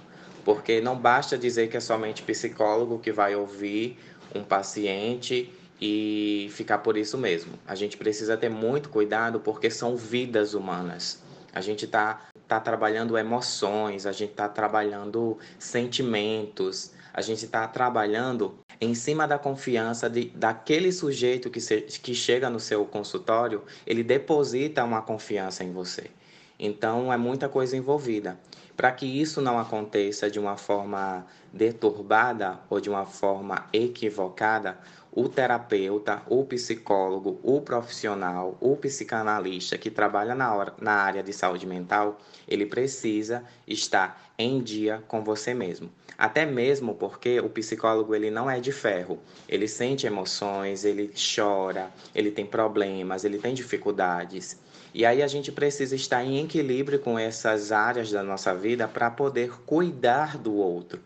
porque 0.44 0.80
não 0.80 0.96
basta 0.96 1.37
dizer 1.37 1.68
que 1.68 1.76
é 1.76 1.80
somente 1.80 2.22
psicólogo 2.22 2.99
que 2.99 3.12
vai 3.12 3.34
ouvir 3.34 3.99
um 4.34 4.42
paciente 4.42 5.52
e 5.80 6.49
ficar 6.52 6.78
por 6.78 6.96
isso 6.96 7.16
mesmo. 7.16 7.52
A 7.66 7.75
gente 7.75 7.96
precisa 7.96 8.37
ter 8.37 8.50
muito 8.50 8.88
cuidado 8.88 9.40
porque 9.40 9.70
são 9.70 9.96
vidas 9.96 10.54
humanas. 10.54 11.22
A 11.52 11.60
gente 11.60 11.84
está 11.84 12.28
tá 12.46 12.60
trabalhando 12.60 13.16
emoções, 13.16 14.06
a 14.06 14.12
gente 14.12 14.30
está 14.30 14.49
trabalhando 14.49 15.38
sentimentos, 15.58 16.92
a 17.12 17.20
gente 17.20 17.44
está 17.44 17.66
trabalhando 17.66 18.58
em 18.80 18.94
cima 18.94 19.26
da 19.26 19.38
confiança 19.38 20.08
de, 20.08 20.26
daquele 20.26 20.92
sujeito 20.92 21.50
que, 21.50 21.60
se, 21.60 21.82
que 21.82 22.14
chega 22.14 22.49
no 22.49 22.60
seu 22.60 22.84
consultório, 22.84 23.62
ele 23.87 24.02
deposita 24.02 24.84
uma 24.84 25.02
confiança 25.02 25.64
em 25.64 25.72
você. 25.72 26.10
Então 26.58 27.12
é 27.12 27.16
muita 27.16 27.49
coisa 27.49 27.76
envolvida. 27.76 28.38
Para 28.80 28.92
que 28.92 29.04
isso 29.04 29.42
não 29.42 29.58
aconteça 29.58 30.30
de 30.30 30.38
uma 30.38 30.56
forma 30.56 31.26
deturbada 31.52 32.60
ou 32.70 32.80
de 32.80 32.88
uma 32.88 33.04
forma 33.04 33.66
equivocada, 33.75 34.78
o 35.12 35.28
terapeuta, 35.28 36.22
o 36.26 36.46
psicólogo, 36.46 37.38
o 37.42 37.60
profissional, 37.60 38.56
o 38.58 38.75
psicanalista 38.76 39.76
que 39.76 39.90
trabalha 39.90 40.34
na, 40.34 40.54
hora, 40.54 40.72
na 40.80 40.94
área 40.94 41.22
de 41.22 41.30
saúde 41.30 41.66
mental, 41.66 42.18
ele 42.49 42.64
precisa 42.64 43.44
estar 43.68 44.32
em 44.38 44.62
dia 44.62 45.04
com 45.06 45.22
você 45.22 45.52
mesmo. 45.52 45.90
Até 46.16 46.46
mesmo 46.46 46.94
porque 46.94 47.38
o 47.38 47.50
psicólogo 47.50 48.14
ele 48.14 48.30
não 48.30 48.50
é 48.50 48.60
de 48.60 48.72
ferro. 48.72 49.18
Ele 49.46 49.68
sente 49.68 50.06
emoções, 50.06 50.87
ele 50.87 51.12
chora, 51.37 51.90
ele 52.14 52.30
tem 52.30 52.46
problemas, 52.46 53.25
ele 53.25 53.37
tem 53.37 53.52
dificuldades. 53.52 54.58
E 54.92 55.06
aí 55.06 55.23
a 55.23 55.26
gente 55.28 55.52
precisa 55.52 55.94
estar 55.94 56.25
em 56.25 56.42
equilíbrio 56.44 56.99
com 56.99 57.18
essas 57.18 57.70
áreas 57.70 58.11
da 58.11 58.23
nossa 58.23 58.54
vida 58.54 58.88
para 58.88 59.11
poder 59.11 59.52
cuidar 59.64 60.37
do 60.37 60.54
outro. 60.54 61.00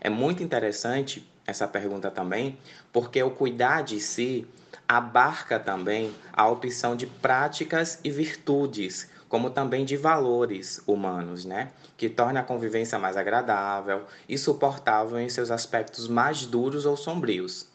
É 0.00 0.08
muito 0.10 0.42
interessante 0.42 1.28
essa 1.46 1.66
pergunta 1.66 2.10
também, 2.10 2.58
porque 2.92 3.22
o 3.22 3.30
cuidar 3.30 3.82
de 3.82 4.00
si 4.00 4.46
abarca 4.86 5.58
também 5.58 6.14
a 6.32 6.48
opção 6.48 6.96
de 6.96 7.06
práticas 7.06 8.00
e 8.02 8.10
virtudes, 8.10 9.08
como 9.28 9.50
também 9.50 9.84
de 9.84 9.96
valores 9.96 10.82
humanos, 10.86 11.44
né? 11.44 11.70
Que 11.96 12.08
torna 12.08 12.40
a 12.40 12.42
convivência 12.42 12.98
mais 12.98 13.16
agradável 13.16 14.04
e 14.28 14.38
suportável 14.38 15.18
em 15.20 15.28
seus 15.28 15.50
aspectos 15.50 16.08
mais 16.08 16.46
duros 16.46 16.86
ou 16.86 16.96
sombrios. 16.96 17.66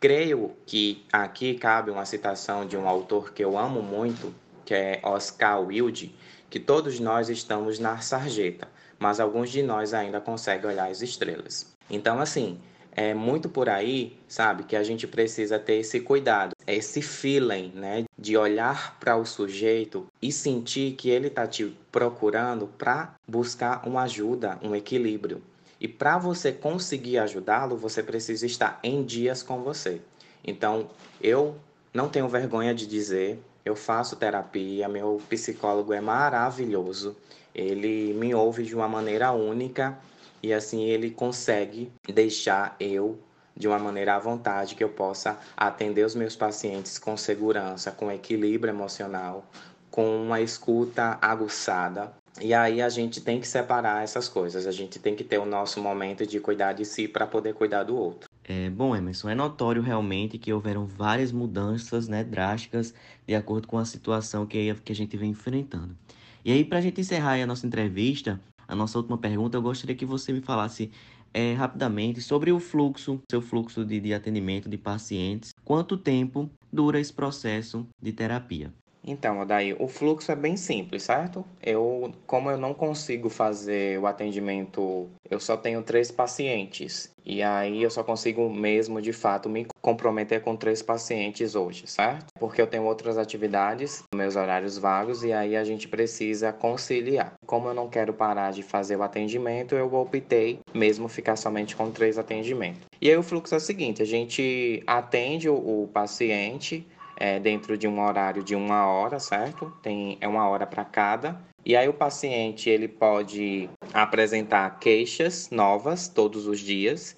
Creio 0.00 0.54
que 0.66 1.04
aqui 1.12 1.54
cabe 1.54 1.90
uma 1.90 2.04
citação 2.04 2.66
de 2.66 2.76
um 2.76 2.88
autor 2.88 3.32
que 3.32 3.44
eu 3.44 3.58
amo 3.58 3.82
muito, 3.82 4.34
que 4.66 4.74
é 4.74 5.00
Oscar 5.04 5.62
Wilde, 5.62 6.14
que 6.50 6.60
todos 6.60 7.00
nós 7.00 7.30
estamos 7.30 7.78
na 7.78 7.98
sarjeta, 7.98 8.68
mas 8.98 9.20
alguns 9.20 9.50
de 9.50 9.62
nós 9.62 9.94
ainda 9.94 10.20
conseguem 10.20 10.68
olhar 10.68 10.90
as 10.90 11.00
estrelas. 11.00 11.72
Então, 11.88 12.18
assim, 12.18 12.58
é 12.90 13.14
muito 13.14 13.48
por 13.48 13.68
aí, 13.68 14.18
sabe, 14.26 14.64
que 14.64 14.74
a 14.74 14.82
gente 14.82 15.06
precisa 15.06 15.58
ter 15.58 15.74
esse 15.74 16.00
cuidado, 16.00 16.56
esse 16.66 17.00
feeling, 17.00 17.70
né, 17.74 18.04
de 18.18 18.36
olhar 18.36 18.98
para 18.98 19.16
o 19.16 19.24
sujeito 19.24 20.06
e 20.20 20.32
sentir 20.32 20.96
que 20.96 21.10
ele 21.10 21.28
está 21.28 21.46
te 21.46 21.76
procurando 21.92 22.66
para 22.66 23.14
buscar 23.28 23.86
uma 23.86 24.02
ajuda, 24.02 24.58
um 24.62 24.74
equilíbrio. 24.74 25.42
E 25.80 25.86
para 25.86 26.18
você 26.18 26.50
conseguir 26.50 27.18
ajudá-lo, 27.18 27.76
você 27.76 28.02
precisa 28.02 28.46
estar 28.46 28.80
em 28.82 29.04
dias 29.04 29.42
com 29.42 29.62
você. 29.62 30.00
Então, 30.42 30.88
eu 31.20 31.54
não 31.92 32.08
tenho 32.08 32.28
vergonha 32.28 32.74
de 32.74 32.86
dizer 32.86 33.38
eu 33.66 33.74
faço 33.74 34.14
terapia, 34.14 34.88
meu 34.88 35.20
psicólogo 35.28 35.92
é 35.92 36.00
maravilhoso. 36.00 37.16
Ele 37.52 38.14
me 38.14 38.32
ouve 38.32 38.62
de 38.62 38.76
uma 38.76 38.86
maneira 38.86 39.32
única 39.32 39.98
e 40.40 40.52
assim 40.52 40.84
ele 40.84 41.10
consegue 41.10 41.90
deixar 42.06 42.76
eu 42.78 43.18
de 43.56 43.66
uma 43.66 43.78
maneira 43.78 44.14
à 44.14 44.18
vontade 44.20 44.76
que 44.76 44.84
eu 44.84 44.88
possa 44.88 45.36
atender 45.56 46.04
os 46.04 46.14
meus 46.14 46.36
pacientes 46.36 46.96
com 46.96 47.16
segurança, 47.16 47.90
com 47.90 48.12
equilíbrio 48.12 48.70
emocional, 48.70 49.44
com 49.90 50.22
uma 50.22 50.40
escuta 50.40 51.18
aguçada. 51.20 52.12
E 52.40 52.54
aí 52.54 52.80
a 52.80 52.88
gente 52.88 53.20
tem 53.20 53.40
que 53.40 53.48
separar 53.48 54.04
essas 54.04 54.28
coisas. 54.28 54.64
A 54.66 54.72
gente 54.72 55.00
tem 55.00 55.16
que 55.16 55.24
ter 55.24 55.38
o 55.38 55.46
nosso 55.46 55.80
momento 55.80 56.24
de 56.24 56.38
cuidar 56.38 56.72
de 56.74 56.84
si 56.84 57.08
para 57.08 57.26
poder 57.26 57.54
cuidar 57.54 57.82
do 57.82 57.96
outro. 57.96 58.28
É, 58.48 58.70
bom, 58.70 58.94
Emerson, 58.94 59.28
é 59.28 59.34
notório 59.34 59.82
realmente 59.82 60.38
que 60.38 60.52
houveram 60.52 60.86
várias 60.86 61.32
mudanças 61.32 62.06
né, 62.06 62.22
drásticas 62.22 62.94
de 63.26 63.34
acordo 63.34 63.66
com 63.66 63.76
a 63.76 63.84
situação 63.84 64.46
que, 64.46 64.72
que 64.84 64.92
a 64.92 64.94
gente 64.94 65.16
vem 65.16 65.30
enfrentando. 65.30 65.96
E 66.44 66.52
aí, 66.52 66.64
para 66.64 66.78
a 66.78 66.80
gente 66.80 67.00
encerrar 67.00 67.42
a 67.42 67.46
nossa 67.46 67.66
entrevista, 67.66 68.40
a 68.68 68.76
nossa 68.76 68.98
última 68.98 69.18
pergunta, 69.18 69.56
eu 69.56 69.62
gostaria 69.62 69.96
que 69.96 70.06
você 70.06 70.32
me 70.32 70.40
falasse 70.40 70.92
é, 71.34 71.54
rapidamente 71.54 72.20
sobre 72.20 72.52
o 72.52 72.60
fluxo, 72.60 73.20
seu 73.28 73.42
fluxo 73.42 73.84
de, 73.84 73.98
de 73.98 74.14
atendimento 74.14 74.68
de 74.68 74.78
pacientes, 74.78 75.52
quanto 75.64 75.96
tempo 75.96 76.48
dura 76.72 77.00
esse 77.00 77.12
processo 77.12 77.84
de 78.00 78.12
terapia. 78.12 78.72
Então, 79.06 79.46
daí 79.46 79.72
o 79.78 79.86
fluxo 79.86 80.32
é 80.32 80.34
bem 80.34 80.56
simples, 80.56 81.04
certo? 81.04 81.44
Eu, 81.62 82.12
como 82.26 82.50
eu 82.50 82.58
não 82.58 82.74
consigo 82.74 83.28
fazer 83.28 84.00
o 84.00 84.06
atendimento, 84.06 85.08
eu 85.30 85.38
só 85.38 85.56
tenho 85.56 85.80
três 85.82 86.10
pacientes. 86.10 87.14
E 87.24 87.42
aí 87.42 87.82
eu 87.82 87.90
só 87.90 88.02
consigo 88.02 88.48
mesmo, 88.48 89.00
de 89.00 89.12
fato, 89.12 89.48
me 89.48 89.66
comprometer 89.80 90.42
com 90.42 90.56
três 90.56 90.82
pacientes 90.82 91.54
hoje, 91.54 91.84
certo? 91.86 92.26
Porque 92.38 92.60
eu 92.60 92.66
tenho 92.66 92.84
outras 92.84 93.18
atividades, 93.18 94.02
meus 94.14 94.36
horários 94.36 94.78
vagos, 94.78 95.24
e 95.24 95.32
aí 95.32 95.56
a 95.56 95.64
gente 95.64 95.88
precisa 95.88 96.52
conciliar. 96.52 97.34
Como 97.44 97.68
eu 97.68 97.74
não 97.74 97.88
quero 97.88 98.12
parar 98.12 98.52
de 98.52 98.62
fazer 98.62 98.96
o 98.96 99.02
atendimento, 99.02 99.74
eu 99.74 99.92
optei 99.94 100.60
mesmo 100.72 101.08
ficar 101.08 101.36
somente 101.36 101.76
com 101.76 101.90
três 101.90 102.18
atendimentos. 102.18 102.82
E 103.00 103.10
aí 103.10 103.16
o 103.16 103.22
fluxo 103.22 103.54
é 103.54 103.58
o 103.58 103.60
seguinte: 103.60 104.02
a 104.02 104.06
gente 104.06 104.82
atende 104.86 105.48
o, 105.48 105.54
o 105.54 105.88
paciente 105.92 106.86
é, 107.16 107.40
dentro 107.40 107.76
de 107.76 107.88
um 107.88 108.00
horário 108.00 108.42
de 108.42 108.54
uma 108.54 108.86
hora, 108.86 109.18
certo? 109.18 109.72
Tem, 109.82 110.18
é 110.20 110.28
uma 110.28 110.48
hora 110.48 110.66
para 110.66 110.84
cada. 110.84 111.40
E 111.64 111.74
aí 111.74 111.88
o 111.88 111.94
paciente 111.94 112.70
ele 112.70 112.86
pode 112.86 113.68
apresentar 113.92 114.78
queixas 114.78 115.50
novas 115.50 116.06
todos 116.06 116.46
os 116.46 116.60
dias. 116.60 117.16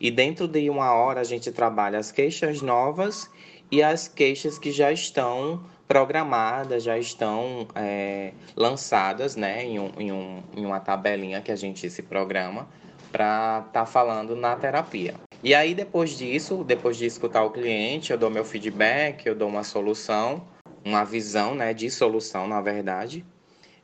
E 0.00 0.10
dentro 0.10 0.46
de 0.46 0.70
uma 0.70 0.92
hora 0.94 1.20
a 1.20 1.24
gente 1.24 1.50
trabalha 1.50 1.98
as 1.98 2.12
queixas 2.12 2.62
novas 2.62 3.28
e 3.70 3.82
as 3.82 4.06
queixas 4.06 4.58
que 4.58 4.70
já 4.70 4.92
estão 4.92 5.64
programadas, 5.88 6.84
já 6.84 6.98
estão 6.98 7.66
é, 7.74 8.32
lançadas 8.54 9.34
né, 9.34 9.64
em, 9.64 9.80
um, 9.80 9.90
em, 9.98 10.12
um, 10.12 10.42
em 10.54 10.66
uma 10.66 10.78
tabelinha 10.78 11.40
que 11.40 11.50
a 11.50 11.56
gente 11.56 11.88
se 11.90 12.02
programa 12.02 12.68
para 13.10 13.64
estar 13.66 13.80
tá 13.80 13.86
falando 13.86 14.36
na 14.36 14.54
terapia. 14.54 15.14
E 15.40 15.54
aí, 15.54 15.72
depois 15.72 16.10
disso, 16.10 16.64
depois 16.64 16.96
de 16.96 17.06
escutar 17.06 17.44
o 17.44 17.50
cliente, 17.50 18.10
eu 18.10 18.18
dou 18.18 18.28
meu 18.28 18.44
feedback, 18.44 19.24
eu 19.24 19.36
dou 19.36 19.48
uma 19.48 19.62
solução, 19.62 20.44
uma 20.84 21.04
visão 21.04 21.54
né, 21.54 21.72
de 21.72 21.88
solução, 21.90 22.48
na 22.48 22.60
verdade. 22.60 23.24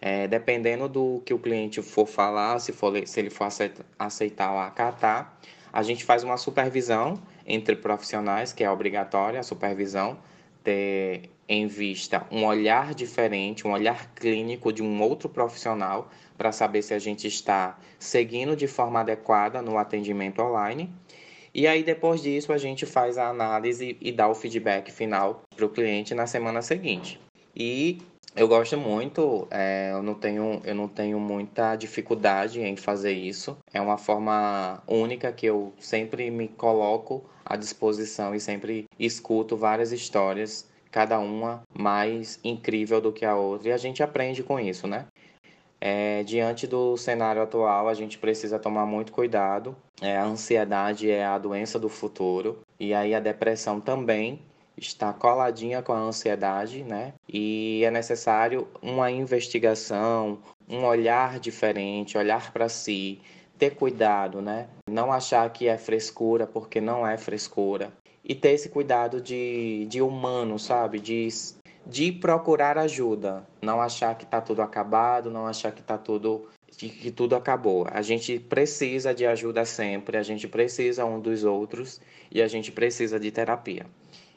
É, 0.01 0.27
dependendo 0.27 0.89
do 0.89 1.23
que 1.25 1.33
o 1.33 1.39
cliente 1.39 1.81
for 1.81 2.07
falar, 2.07 2.59
se, 2.59 2.73
for, 2.73 3.07
se 3.07 3.21
ele 3.21 3.31
for 3.31 3.47
aceitar 3.97 4.53
ou 4.53 4.59
acatar, 4.59 5.39
a 5.73 5.83
gente 5.83 6.05
faz 6.05 6.25
uma 6.25 6.37
supervisão 6.37 7.23
entre 7.47 7.77
profissionais, 7.77 8.53
que 8.53 8.65
é 8.65 8.71
obrigatória 8.71 9.39
a 9.39 9.43
supervisão, 9.45 10.19
ter 10.65 11.31
em 11.49 11.69
vista 11.69 12.27
um 12.33 12.45
olhar 12.45 12.95
diferente, 12.95 13.67
um 13.67 13.73
olhar 13.73 14.13
clínico 14.15 14.73
de 14.73 14.83
um 14.83 15.01
outro 15.01 15.29
profissional, 15.29 16.11
para 16.37 16.51
saber 16.51 16.83
se 16.83 16.93
a 16.93 16.99
gente 16.99 17.29
está 17.29 17.79
seguindo 17.97 18.57
de 18.57 18.67
forma 18.67 19.01
adequada 19.01 19.63
no 19.63 19.79
atendimento 19.79 20.43
online. 20.43 20.93
E 21.55 21.69
aí, 21.69 21.85
depois 21.85 22.21
disso, 22.21 22.53
a 22.53 22.59
gente 22.59 22.85
faz 22.85 23.17
a 23.17 23.29
análise 23.29 23.97
e 24.01 24.11
dá 24.11 24.27
o 24.29 24.35
feedback 24.35 24.91
final 24.91 25.43
para 25.55 25.65
o 25.65 25.69
cliente 25.69 26.13
na 26.13 26.27
semana 26.27 26.61
seguinte. 26.61 27.21
E 27.55 27.99
eu 28.35 28.49
gosto 28.49 28.77
muito, 28.77 29.47
é, 29.53 29.93
eu, 29.93 30.03
não 30.03 30.15
tenho, 30.15 30.61
eu 30.65 30.75
não 30.75 30.89
tenho 30.89 31.21
muita 31.21 31.77
dificuldade 31.77 32.61
em 32.61 32.75
fazer 32.77 33.13
isso. 33.13 33.57
É 33.73 33.81
uma 33.81 33.97
forma 33.97 34.83
única 34.89 35.31
que 35.31 35.47
eu 35.47 35.73
sempre 35.79 36.29
me 36.29 36.49
coloco 36.49 37.25
à 37.45 37.55
disposição 37.55 38.35
e 38.35 38.41
sempre 38.41 38.87
escuto 38.99 39.57
várias 39.57 39.93
histórias, 39.93 40.69
cada 40.91 41.21
uma 41.21 41.63
mais 41.73 42.41
incrível 42.43 43.01
do 43.01 43.13
que 43.13 43.25
a 43.25 43.37
outra, 43.37 43.69
e 43.69 43.73
a 43.73 43.77
gente 43.77 44.03
aprende 44.03 44.43
com 44.43 44.59
isso, 44.59 44.89
né? 44.89 45.07
É, 45.87 46.23
diante 46.23 46.67
do 46.67 46.97
cenário 46.97 47.43
atual, 47.43 47.91
a 47.91 47.93
gente 47.93 48.17
precisa 48.17 48.59
tomar 48.59 48.87
muito 48.87 49.13
cuidado. 49.13 49.77
É, 50.01 50.17
a 50.17 50.25
ansiedade 50.25 51.11
é 51.11 51.23
a 51.23 51.37
doença 51.37 51.79
do 51.79 51.91
futuro, 51.91 52.61
e 52.81 52.95
aí 52.95 53.15
a 53.15 53.21
depressão 53.21 53.83
também 53.83 54.41
está 54.79 55.13
coladinha 55.13 55.83
com 55.83 55.93
a 55.93 55.99
ansiedade, 55.99 56.83
né? 56.83 57.13
E 57.29 57.83
é 57.85 57.91
necessário 57.91 58.67
uma 58.81 59.11
investigação, 59.11 60.39
um 60.67 60.87
olhar 60.87 61.39
diferente, 61.39 62.17
olhar 62.17 62.51
para 62.51 62.67
si, 62.71 63.21
ter 63.59 63.75
cuidado, 63.75 64.41
né? 64.41 64.69
Não 64.89 65.13
achar 65.13 65.53
que 65.53 65.69
é 65.69 65.77
frescura 65.77 66.47
porque 66.47 66.81
não 66.81 67.07
é 67.07 67.19
frescura. 67.19 67.93
E 68.25 68.35
ter 68.35 68.53
esse 68.53 68.71
cuidado 68.71 69.21
de, 69.21 69.85
de 69.85 70.01
humano, 70.01 70.59
sabe? 70.59 70.99
De, 70.99 71.29
de 71.87 72.13
procurar 72.13 72.79
ajuda. 72.79 73.47
Não 73.63 73.81
achar 73.81 74.17
que 74.17 74.25
está 74.25 74.41
tudo 74.41 74.63
acabado, 74.63 75.31
não 75.31 75.47
achar 75.47 75.73
que 75.73 75.81
está 75.81 75.99
tudo 75.99 76.47
que, 76.77 76.89
que 76.89 77.11
tudo 77.11 77.37
acabou. 77.37 77.87
A 77.91 78.03
gente 78.03 78.39
precisa 78.39 79.15
de 79.15 79.27
ajuda 79.27 79.65
sempre, 79.65 80.17
a 80.17 80.23
gente 80.23 80.49
precisa 80.49 81.05
um 81.05 81.21
dos 81.21 81.45
outros 81.45 82.01
e 82.31 82.43
a 82.43 82.49
gente 82.49 82.73
precisa 82.73 83.19
de 83.19 83.31
terapia. 83.31 83.87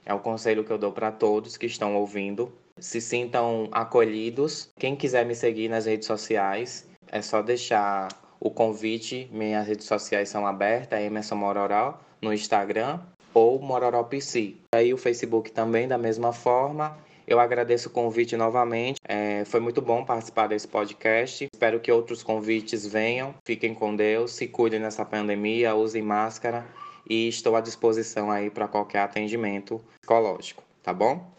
É 0.05 0.13
o 0.13 0.19
conselho 0.19 0.63
que 0.63 0.71
eu 0.71 0.77
dou 0.77 0.91
para 0.91 1.11
todos 1.11 1.57
que 1.57 1.65
estão 1.65 1.95
ouvindo. 1.95 2.51
Se 2.79 3.01
sintam 3.01 3.67
acolhidos. 3.71 4.69
Quem 4.77 4.95
quiser 4.95 5.25
me 5.25 5.35
seguir 5.35 5.67
nas 5.67 5.85
redes 5.85 6.07
sociais, 6.07 6.87
é 7.11 7.21
só 7.21 7.41
deixar 7.41 8.07
o 8.39 8.49
convite. 8.49 9.27
Minhas 9.31 9.67
redes 9.67 9.85
sociais 9.85 10.29
são 10.29 10.45
abertas, 10.45 11.01
Emerson 11.01 11.35
Mororó, 11.35 11.99
no 12.21 12.33
Instagram 12.33 12.99
ou 13.33 13.59
Mororó 13.59 14.03
PC. 14.03 14.55
Aí 14.73 14.93
o 14.93 14.97
Facebook 14.97 15.51
também, 15.51 15.87
da 15.87 15.97
mesma 15.97 16.31
forma. 16.31 16.97
Eu 17.27 17.41
agradeço 17.41 17.89
o 17.89 17.91
convite 17.91 18.37
novamente. 18.37 19.01
É, 19.03 19.43
foi 19.43 19.59
muito 19.59 19.81
bom 19.81 20.05
participar 20.05 20.47
desse 20.47 20.65
podcast. 20.65 21.45
Espero 21.51 21.77
que 21.81 21.91
outros 21.91 22.23
convites 22.23 22.87
venham. 22.87 23.35
Fiquem 23.45 23.73
com 23.73 23.93
Deus, 23.93 24.31
se 24.31 24.47
cuidem 24.47 24.79
nessa 24.79 25.03
pandemia, 25.03 25.75
usem 25.75 26.01
máscara 26.01 26.65
e 27.09 27.27
estou 27.27 27.57
à 27.57 27.61
disposição 27.61 28.31
aí 28.31 28.49
para 28.49 28.67
qualquer 28.67 28.99
atendimento 28.99 29.81
psicológico, 29.99 30.63
tá 30.81 30.93
bom? 30.93 31.29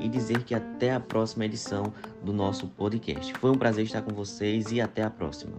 E 0.00 0.08
dizer 0.08 0.42
que 0.44 0.54
até 0.54 0.92
a 0.92 1.00
próxima 1.00 1.44
edição 1.44 1.92
do 2.22 2.32
nosso 2.32 2.68
podcast. 2.68 3.34
Foi 3.34 3.50
um 3.50 3.58
prazer 3.58 3.84
estar 3.84 4.00
com 4.00 4.14
vocês 4.14 4.72
e 4.72 4.80
até 4.80 5.02
a 5.02 5.10
próxima. 5.10 5.58